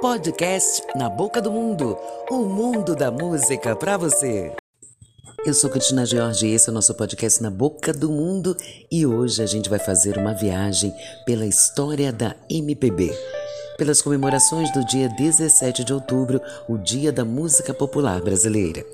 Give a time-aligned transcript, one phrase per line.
[0.00, 1.98] Podcast Na Boca do Mundo
[2.30, 4.54] o mundo da música para você.
[5.44, 8.56] Eu sou Cristina Jorge e esse é o nosso podcast Na Boca do Mundo
[8.92, 10.94] e hoje a gente vai fazer uma viagem
[11.26, 13.12] pela história da MPB.
[13.76, 18.86] Pelas comemorações do dia 17 de outubro, o Dia da Música Popular Brasileira.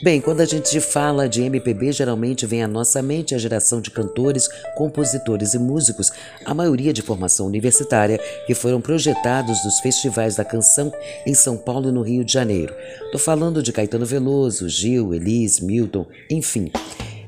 [0.00, 3.90] Bem, quando a gente fala de MPB, geralmente vem à nossa mente a geração de
[3.90, 6.12] cantores, compositores e músicos,
[6.44, 10.92] a maioria de formação universitária, que foram projetados nos festivais da canção
[11.26, 12.72] em São Paulo e no Rio de Janeiro.
[13.06, 16.70] Estou falando de Caetano Veloso, Gil, Elis, Milton, enfim.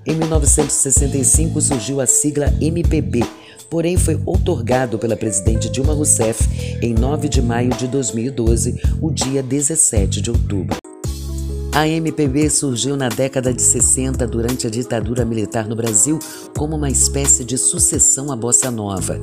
[0.07, 3.25] Em 1965 surgiu a sigla MPB,
[3.69, 6.49] porém foi otorgado pela presidente Dilma Rousseff
[6.81, 10.80] em 9 de maio de 2012, o dia 17 de outubro.
[11.73, 16.19] A MPB surgiu na década de 60 durante a ditadura militar no Brasil
[16.59, 19.21] como uma espécie de sucessão à bossa nova.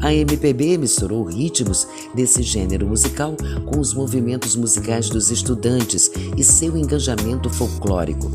[0.00, 3.34] A MPB misturou ritmos desse gênero musical
[3.66, 8.30] com os movimentos musicais dos estudantes e seu engajamento folclórico.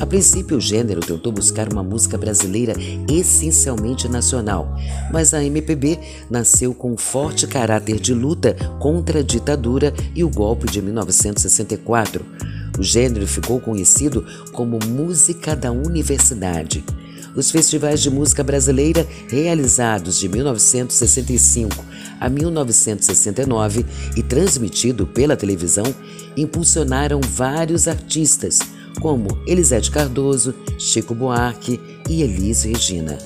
[0.00, 2.74] A princípio, o gênero tentou buscar uma música brasileira
[3.08, 4.76] essencialmente nacional,
[5.12, 5.98] mas a MPB
[6.28, 12.55] nasceu com um forte caráter de luta contra a ditadura e o golpe de 1964
[12.78, 16.84] o gênero ficou conhecido como música da universidade.
[17.34, 21.84] Os festivais de música brasileira realizados de 1965
[22.18, 23.84] a 1969
[24.16, 25.84] e transmitido pela televisão
[26.34, 28.60] impulsionaram vários artistas,
[29.00, 33.18] como Elisete Cardoso, Chico Buarque e Elis Regina.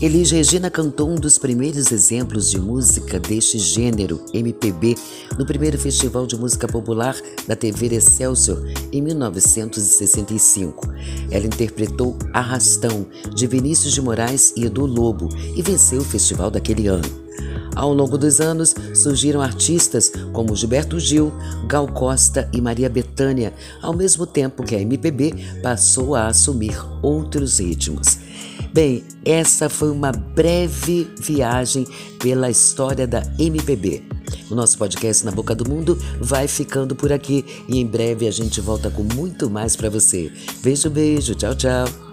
[0.00, 4.94] Elis Regina cantou um dos primeiros exemplos de música deste gênero, MPB,
[5.36, 7.16] no primeiro Festival de Música Popular
[7.48, 10.86] da TV Excelsior em 1965.
[11.32, 16.86] Ela interpretou Arrastão, de Vinícius de Moraes e Edu Lobo, e venceu o festival daquele
[16.86, 17.27] ano.
[17.78, 21.32] Ao longo dos anos, surgiram artistas como Gilberto Gil,
[21.68, 27.60] Gal Costa e Maria Bethânia, ao mesmo tempo que a MPB passou a assumir outros
[27.60, 28.18] ritmos.
[28.74, 31.86] Bem, essa foi uma breve viagem
[32.18, 34.02] pela história da MPB.
[34.50, 38.32] O nosso podcast Na Boca do Mundo vai ficando por aqui e em breve a
[38.32, 40.32] gente volta com muito mais para você.
[40.64, 42.07] Beijo, beijo, tchau, tchau.